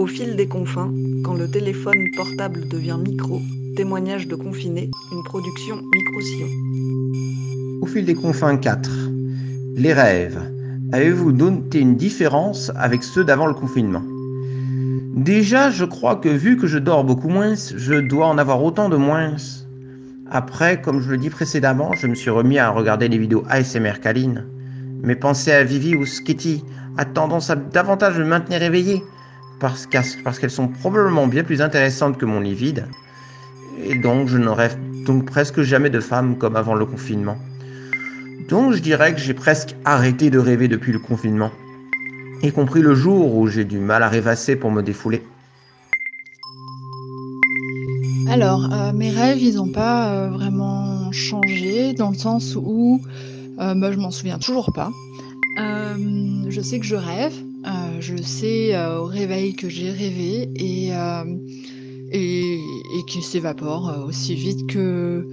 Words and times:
Au 0.00 0.06
fil 0.06 0.34
des 0.34 0.48
confins, 0.48 0.90
quand 1.22 1.34
le 1.34 1.46
téléphone 1.46 2.06
portable 2.16 2.66
devient 2.68 2.96
micro, 3.06 3.38
témoignage 3.76 4.26
de 4.26 4.34
confiné, 4.34 4.90
une 5.12 5.22
production 5.24 5.76
micro-sillon. 5.76 6.46
Au 7.82 7.86
fil 7.86 8.06
des 8.06 8.14
confins 8.14 8.56
4. 8.56 8.90
Les 9.76 9.92
rêves. 9.92 10.40
Avez-vous 10.92 11.32
noté 11.32 11.80
une 11.80 11.96
différence 11.96 12.72
avec 12.76 13.02
ceux 13.02 13.24
d'avant 13.24 13.44
le 13.44 13.52
confinement? 13.52 14.02
Déjà, 15.16 15.70
je 15.70 15.84
crois 15.84 16.16
que 16.16 16.30
vu 16.30 16.56
que 16.56 16.66
je 16.66 16.78
dors 16.78 17.04
beaucoup 17.04 17.28
moins, 17.28 17.52
je 17.54 17.96
dois 17.96 18.28
en 18.28 18.38
avoir 18.38 18.64
autant 18.64 18.88
de 18.88 18.96
moins. 18.96 19.36
Après, 20.30 20.80
comme 20.80 21.02
je 21.02 21.10
le 21.10 21.18
dis 21.18 21.28
précédemment, 21.28 21.92
je 21.92 22.06
me 22.06 22.14
suis 22.14 22.30
remis 22.30 22.58
à 22.58 22.70
regarder 22.70 23.08
les 23.08 23.18
vidéos 23.18 23.44
ASMR 23.50 24.00
Kaline. 24.00 24.46
Mes 25.02 25.14
pensées 25.14 25.52
à 25.52 25.62
Vivi 25.62 25.94
ou 25.94 26.06
Skitty 26.06 26.64
a 26.96 27.04
tendance 27.04 27.50
à 27.50 27.56
davantage 27.56 28.18
me 28.18 28.24
maintenir 28.24 28.62
éveillé, 28.62 29.02
parce 29.60 29.86
qu'elles 29.86 30.50
sont 30.50 30.68
probablement 30.68 31.26
bien 31.26 31.44
plus 31.44 31.62
intéressantes 31.62 32.18
que 32.18 32.24
mon 32.24 32.40
lit 32.40 32.54
vide. 32.54 32.86
Et 33.84 33.94
donc, 33.94 34.28
je 34.28 34.38
ne 34.38 34.48
rêve 34.48 34.76
donc 35.06 35.26
presque 35.26 35.62
jamais 35.62 35.90
de 35.90 36.00
femmes 36.00 36.36
comme 36.36 36.56
avant 36.56 36.74
le 36.74 36.86
confinement. 36.86 37.36
Donc, 38.48 38.72
je 38.72 38.80
dirais 38.80 39.14
que 39.14 39.20
j'ai 39.20 39.34
presque 39.34 39.76
arrêté 39.84 40.30
de 40.30 40.38
rêver 40.38 40.66
depuis 40.66 40.92
le 40.92 40.98
confinement, 40.98 41.52
y 42.42 42.50
compris 42.50 42.80
le 42.80 42.94
jour 42.94 43.36
où 43.36 43.46
j'ai 43.46 43.64
du 43.64 43.78
mal 43.78 44.02
à 44.02 44.08
rêvasser 44.08 44.56
pour 44.56 44.72
me 44.72 44.82
défouler. 44.82 45.22
Alors, 48.28 48.72
euh, 48.72 48.92
mes 48.92 49.10
rêves, 49.10 49.42
ils 49.42 49.56
n'ont 49.56 49.72
pas 49.72 50.12
euh, 50.12 50.30
vraiment 50.30 51.10
changé 51.12 51.92
dans 51.94 52.10
le 52.10 52.16
sens 52.16 52.56
où 52.56 53.00
euh, 53.58 53.74
bah, 53.74 53.92
je 53.92 53.98
m'en 53.98 54.10
souviens 54.10 54.38
toujours 54.38 54.72
pas. 54.72 54.90
je 55.56 56.60
sais 56.62 56.78
que 56.78 56.86
je 56.86 56.96
rêve, 56.96 57.34
je 58.00 58.16
sais 58.16 58.76
au 58.76 59.04
réveil 59.04 59.54
que 59.54 59.68
j'ai 59.68 59.90
rêvé 59.90 60.48
et, 60.54 60.90
et, 62.12 62.54
et 62.54 63.04
qui 63.06 63.22
s'évapore 63.22 64.04
aussi 64.06 64.34
vite 64.34 64.66
que, 64.68 65.26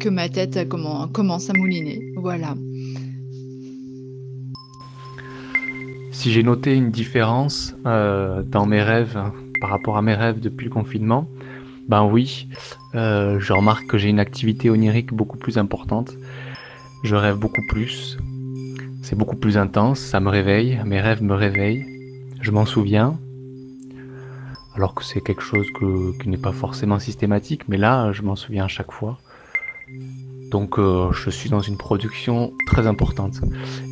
que 0.00 0.08
ma 0.08 0.28
tête 0.28 0.68
commence 0.68 1.50
à 1.50 1.52
mouliner. 1.54 2.00
Voilà. 2.16 2.54
Si 6.10 6.30
j'ai 6.30 6.42
noté 6.42 6.74
une 6.74 6.90
différence 6.90 7.74
dans 7.84 8.66
mes 8.66 8.82
rêves 8.82 9.18
par 9.60 9.70
rapport 9.70 9.96
à 9.96 10.02
mes 10.02 10.14
rêves 10.14 10.40
depuis 10.40 10.64
le 10.64 10.70
confinement, 10.70 11.28
ben 11.88 12.04
oui, 12.04 12.48
euh, 12.94 13.40
je 13.40 13.52
remarque 13.52 13.86
que 13.86 13.98
j'ai 13.98 14.08
une 14.08 14.20
activité 14.20 14.70
onirique 14.70 15.12
beaucoup 15.12 15.38
plus 15.38 15.58
importante. 15.58 16.16
Je 17.02 17.16
rêve 17.16 17.36
beaucoup 17.36 17.62
plus. 17.68 18.16
C'est 19.12 19.18
beaucoup 19.18 19.36
plus 19.36 19.58
intense, 19.58 19.98
ça 19.98 20.20
me 20.20 20.30
réveille, 20.30 20.80
mes 20.86 20.98
rêves 20.98 21.22
me 21.22 21.34
réveillent. 21.34 21.84
Je 22.40 22.50
m'en 22.50 22.64
souviens. 22.64 23.18
Alors 24.74 24.94
que 24.94 25.04
c'est 25.04 25.20
quelque 25.20 25.42
chose 25.42 25.66
qui 26.18 26.30
n'est 26.30 26.38
pas 26.38 26.50
forcément 26.50 26.98
systématique, 26.98 27.68
mais 27.68 27.76
là, 27.76 28.10
je 28.12 28.22
m'en 28.22 28.36
souviens 28.36 28.64
à 28.64 28.68
chaque 28.68 28.90
fois. 28.90 29.18
Donc 30.50 30.78
euh, 30.78 31.12
je 31.12 31.28
suis 31.28 31.50
dans 31.50 31.60
une 31.60 31.76
production 31.76 32.54
très 32.66 32.86
importante. 32.86 33.42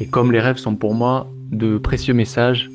Et 0.01 0.09
comme 0.09 0.33
les 0.33 0.41
rêves 0.41 0.57
sont 0.57 0.75
pour 0.75 0.95
moi 0.95 1.27
de 1.53 1.77
précieux 1.77 2.15
messages, 2.15 2.71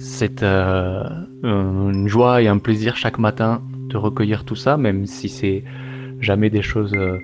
c'est 0.00 0.42
euh, 0.42 1.04
une 1.44 2.08
joie 2.08 2.42
et 2.42 2.48
un 2.48 2.58
plaisir 2.58 2.96
chaque 2.96 3.20
matin 3.20 3.62
de 3.88 3.96
recueillir 3.96 4.44
tout 4.44 4.56
ça, 4.56 4.76
même 4.76 5.06
si 5.06 5.28
c'est 5.28 5.62
jamais 6.18 6.50
des 6.50 6.62
choses 6.62 6.92
euh, 6.96 7.20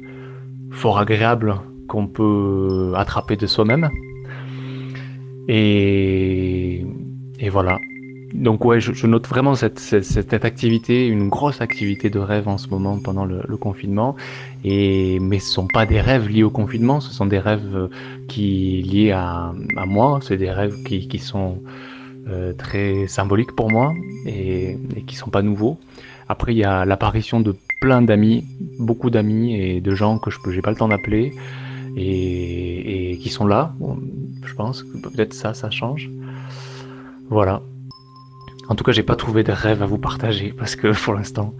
fort 0.70 1.00
agréables 1.00 1.56
qu'on 1.88 2.06
peut 2.06 2.92
attraper 2.94 3.34
de 3.34 3.48
soi-même. 3.48 3.90
Et, 5.48 6.84
voilà. 7.50 7.78
Donc 8.34 8.64
ouais, 8.64 8.80
je, 8.80 9.06
note 9.06 9.26
vraiment 9.28 9.54
cette, 9.54 10.44
activité, 10.44 11.06
une 11.06 11.28
grosse 11.28 11.60
activité 11.60 12.08
de 12.08 12.18
rêve 12.18 12.48
en 12.48 12.56
ce 12.56 12.68
moment 12.68 12.98
pendant 12.98 13.24
le, 13.24 13.56
confinement. 13.56 14.17
Et 14.64 15.18
mais 15.20 15.39
ce 15.39 15.50
sont 15.52 15.67
pas 15.67 15.84
des 15.84 16.00
rêves 16.00 16.28
liés 16.28 16.42
au 16.42 16.50
confinement, 16.50 17.00
ce 17.00 17.12
sont 17.12 17.27
des 17.27 17.39
rêves 17.39 17.74
euh, 17.74 17.89
qui 18.28 18.83
liés 18.83 19.11
à, 19.11 19.52
à 19.77 19.86
moi. 19.86 20.20
C'est 20.22 20.39
des 20.39 20.50
rêves 20.50 20.83
qui, 20.84 21.08
qui 21.08 21.18
sont 21.18 21.58
euh, 22.28 22.52
très 22.55 23.06
symboliques 23.06 23.55
pour 23.55 23.70
moi 23.70 23.92
et, 24.24 24.78
et 24.96 25.02
qui 25.02 25.17
sont 25.17 25.30
pas 25.30 25.42
nouveaux. 25.42 25.78
Après, 26.28 26.55
il 26.55 26.58
y 26.58 26.64
a 26.64 26.86
l'apparition 26.86 27.40
de 27.40 27.55
plein 27.80 28.00
d'amis, 28.00 28.44
beaucoup 28.78 29.11
d'amis 29.11 29.55
et 29.61 29.80
de 29.80 29.94
gens 29.94 30.18
que 30.18 30.30
je 30.30 30.38
n'ai 30.48 30.62
pas 30.62 30.70
le 30.70 30.77
temps 30.77 30.88
d'appeler 30.88 31.34
et, 31.97 33.19
qui 33.20 33.29
sont 33.29 33.47
là. 33.47 33.75
je 34.45 34.55
pense 34.55 34.83
que 34.83 34.98
peut-être 34.98 35.35
ça, 35.35 35.55
ça 35.55 35.70
change. 35.70 36.11
Voilà. 37.29 37.63
En 38.69 38.75
tout 38.75 38.85
cas, 38.85 38.92
j'ai 38.92 39.03
pas 39.03 39.17
trouvé 39.17 39.42
de 39.42 39.53
rêve 39.53 39.83
à 39.83 39.86
vous 39.86 39.98
partager 39.98 40.55
parce 40.57 40.77
que 40.77 40.92
pour 41.05 41.14
l'instant, 41.14 41.55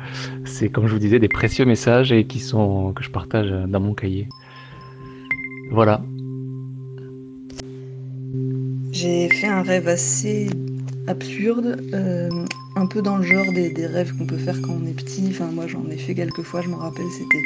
c'est 0.45 0.69
comme 0.69 0.87
je 0.87 0.93
vous 0.93 0.99
disais 0.99 1.19
des 1.19 1.29
précieux 1.29 1.65
messages 1.65 2.13
et 2.13 2.25
qui 2.25 2.41
sont 2.41 2.93
que 2.93 3.03
je 3.03 3.11
partage 3.11 3.51
dans 3.51 3.81
mon 3.81 3.95
cahier. 3.95 4.29
Voilà. 5.71 6.03
J'ai 8.93 9.29
fait 9.31 9.49
un 9.49 9.63
rêve 9.63 9.89
assez 9.89 10.51
absurde. 11.07 11.81
Euh, 11.93 12.29
un 12.77 12.87
peu 12.87 13.03
dans 13.03 13.17
le 13.17 13.23
genre 13.23 13.53
des, 13.53 13.87
rêves 13.87 14.17
qu'on 14.17 14.27
peut 14.27 14.39
faire 14.39 14.61
quand 14.63 14.73
on 14.73 14.87
est 14.87 14.95
petit. 14.95 15.27
Enfin, 15.31 15.47
moi, 15.47 15.67
j'en 15.67 15.89
ai 15.91 15.97
fait 15.97 16.15
quelques 16.15 16.43
fois, 16.43 16.63
je 16.63 16.69
me 16.69 16.75
rappelle, 16.75 17.07
c'était 17.11 17.43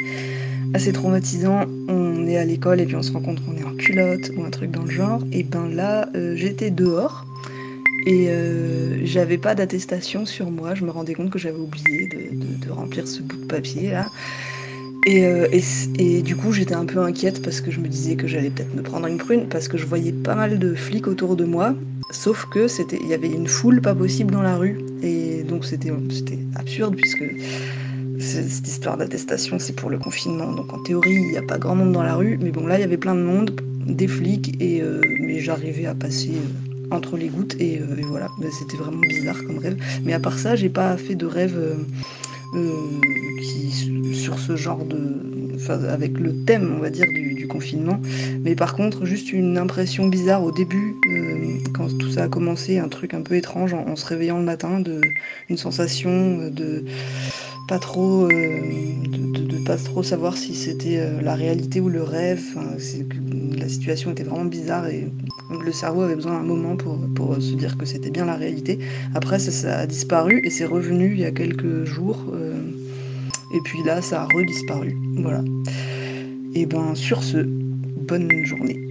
assez 0.73 0.91
traumatisant. 0.91 1.65
On 1.87 2.27
est 2.27 2.37
à 2.37 2.45
l'école 2.45 2.81
et 2.81 2.85
puis 2.85 2.95
on 2.95 3.03
se 3.03 3.11
rend 3.11 3.21
compte 3.21 3.43
qu'on 3.45 3.55
est 3.55 3.63
en 3.63 3.75
culotte 3.75 4.31
ou 4.35 4.43
un 4.43 4.49
truc 4.49 4.71
dans 4.71 4.83
le 4.83 4.91
genre. 4.91 5.21
Et 5.31 5.43
ben 5.43 5.67
là, 5.69 6.09
euh, 6.15 6.35
j'étais 6.35 6.71
dehors 6.71 7.25
et 8.05 8.27
euh, 8.29 9.05
j'avais 9.05 9.37
pas 9.37 9.55
d'attestation 9.55 10.25
sur 10.25 10.49
moi. 10.49 10.75
Je 10.75 10.85
me 10.85 10.91
rendais 10.91 11.13
compte 11.13 11.29
que 11.29 11.39
j'avais 11.39 11.59
oublié 11.59 12.07
de, 12.07 12.71
remplir 12.71 13.07
ce 13.07 13.21
bout 13.21 13.37
de 13.37 13.45
papier 13.45 13.91
là. 13.91 14.05
Euh, 15.07 15.47
et, 15.99 16.21
du 16.21 16.35
coup, 16.35 16.51
j'étais 16.51 16.73
un 16.73 16.85
peu 16.85 16.99
inquiète 16.99 17.41
parce 17.41 17.61
que 17.61 17.71
je 17.71 17.79
me 17.79 17.87
disais 17.87 18.15
que 18.15 18.27
j'allais 18.27 18.49
peut-être 18.49 18.75
me 18.75 18.81
prendre 18.81 19.07
une 19.07 19.17
prune 19.17 19.47
parce 19.47 19.67
que 19.67 19.77
je 19.77 19.85
voyais 19.85 20.11
pas 20.11 20.35
mal 20.35 20.59
de 20.59 20.75
flics 20.75 21.07
autour 21.07 21.35
de 21.35 21.45
moi. 21.45 21.73
Sauf 22.11 22.45
que 22.51 22.67
c'était, 22.67 22.99
il 23.01 23.07
y 23.07 23.13
avait 23.13 23.29
une 23.29 23.47
foule 23.47 23.81
pas 23.81 23.95
possible 23.95 24.31
dans 24.31 24.41
la 24.41 24.55
rue 24.57 24.79
et 25.03 25.43
donc 25.43 25.65
c'était, 25.65 25.91
c'était 26.09 26.39
absurde 26.55 26.95
puisque 26.95 27.23
cette 28.19 28.67
histoire 28.67 28.97
d'attestation 28.97 29.59
c'est 29.59 29.73
pour 29.73 29.89
le 29.89 29.97
confinement. 29.97 30.51
Donc 30.53 30.73
en 30.73 30.81
théorie, 30.83 31.15
il 31.15 31.31
n'y 31.31 31.37
a 31.37 31.41
pas 31.41 31.57
grand 31.57 31.75
monde 31.75 31.91
dans 31.91 32.03
la 32.03 32.15
rue, 32.15 32.37
mais 32.41 32.51
bon 32.51 32.65
là 32.65 32.77
il 32.77 32.81
y 32.81 32.85
avait 32.85 32.97
plein 32.97 33.15
de 33.15 33.21
monde, 33.21 33.59
des 33.85 34.07
flics 34.07 34.55
et 34.61 34.81
euh, 34.81 35.01
mais 35.19 35.39
j'arrivais 35.39 35.85
à 35.85 35.95
passer. 35.95 36.31
Euh, 36.31 36.63
entre 36.89 37.17
les 37.17 37.27
gouttes 37.27 37.57
et, 37.59 37.81
voilà 38.07 38.29
c'était 38.49 38.77
vraiment 38.77 39.01
bizarre 39.01 39.35
comme 39.45 39.57
rêve 39.57 39.75
mais 40.05 40.13
à 40.13 40.21
part 40.21 40.39
ça 40.39 40.55
j'ai 40.55 40.69
pas 40.69 40.95
fait 40.95 41.15
de 41.15 41.25
rêve 41.25 41.59
qui, 43.41 43.96
ce 44.47 44.55
genre 44.55 44.83
de. 44.85 44.97
Avec 45.89 46.19
le 46.19 46.33
thème, 46.45 46.75
on 46.77 46.81
va 46.81 46.89
dire, 46.89 47.07
du, 47.11 47.47
confinement. 47.47 47.99
Mais 48.43 48.55
par 48.55 48.75
contre, 48.75 49.05
juste 49.05 49.33
une 49.33 49.57
impression 49.57 50.07
bizarre 50.07 50.43
au 50.43 50.51
début, 50.51 50.95
euh, 51.09 51.57
quand 51.73 51.87
tout 51.97 52.11
ça 52.11 52.23
a 52.23 52.27
commencé, 52.27 52.77
un 52.77 52.89
truc 52.89 53.13
un 53.13 53.21
peu 53.21 53.35
étrange 53.35 53.73
en, 53.73 53.95
se 53.95 54.05
réveillant 54.05 54.37
le 54.37 54.45
matin, 54.45 54.79
de, 54.79 55.01
une 55.49 55.57
sensation 55.57 56.49
de 56.49 56.85
pas 57.67 57.79
trop, 57.79 58.25
euh, 58.25 58.29
de, 58.29 59.65
pas 59.65 59.77
trop 59.77 60.03
savoir 60.03 60.37
si 60.37 60.55
c'était 60.55 60.99
euh, 60.99 61.21
la 61.21 61.35
réalité 61.35 61.81
ou 61.81 61.89
le 61.89 62.03
rêve. 62.03 62.43
la 63.57 63.67
situation 63.67 64.11
était 64.11 64.23
vraiment 64.23 64.45
bizarre 64.45 64.87
et 64.87 65.07
le 65.65 65.71
cerveau 65.71 66.03
avait 66.03 66.15
besoin 66.15 66.33
d'un 66.33 66.45
moment 66.45 66.77
pour, 66.77 67.35
se 67.41 67.53
dire 67.55 67.77
que 67.77 67.85
c'était 67.85 68.11
bien 68.11 68.25
la 68.25 68.35
réalité. 68.35 68.79
Après, 69.15 69.39
ça, 69.39 69.79
a 69.79 69.87
disparu 69.87 70.41
et 70.43 70.49
c'est 70.49 70.65
revenu 70.65 71.11
il 71.13 71.19
y 71.19 71.25
a 71.25 71.31
quelques 71.31 71.83
jours. 71.83 72.17
Et 73.51 73.61
puis 73.61 73.83
là, 73.83 74.01
ça 74.01 74.23
a 74.23 74.25
redisparu. 74.25 74.97
Voilà. 75.17 75.43
Et 76.53 76.65
ben 76.65 76.95
sur 76.95 77.23
ce, 77.23 77.37
bonne 77.37 78.45
journée. 78.45 78.86